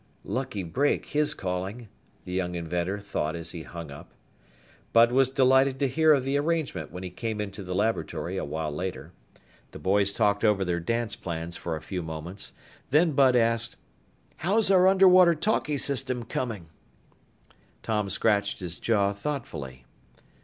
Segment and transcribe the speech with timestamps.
[0.25, 1.87] "Lucky break, his calling,"
[2.25, 4.15] the young inventor thought as he hung up.
[4.93, 8.43] Bud was delighted to hear of the arrangement when he came into the laboratory a
[8.43, 9.11] while later.
[9.69, 12.51] The boys talked over their dance plans for a few moments,
[12.89, 13.75] then Bud asked:
[14.37, 16.69] "How's our underwater talkie system coming?"
[17.83, 19.85] Tom scratched his jaw thoughtfully.